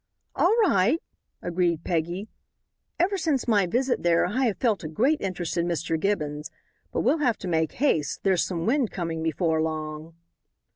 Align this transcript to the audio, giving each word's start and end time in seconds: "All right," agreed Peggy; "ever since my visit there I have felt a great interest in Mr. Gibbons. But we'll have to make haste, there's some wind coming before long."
"All 0.35 0.55
right," 0.63 0.99
agreed 1.43 1.83
Peggy; 1.83 2.27
"ever 2.99 3.19
since 3.19 3.47
my 3.47 3.67
visit 3.67 4.01
there 4.01 4.25
I 4.25 4.45
have 4.45 4.57
felt 4.57 4.83
a 4.83 4.87
great 4.87 5.21
interest 5.21 5.57
in 5.57 5.67
Mr. 5.67 5.99
Gibbons. 5.99 6.49
But 6.91 7.01
we'll 7.01 7.19
have 7.19 7.37
to 7.37 7.47
make 7.47 7.73
haste, 7.73 8.21
there's 8.23 8.41
some 8.43 8.65
wind 8.65 8.89
coming 8.89 9.21
before 9.21 9.61
long." 9.61 10.15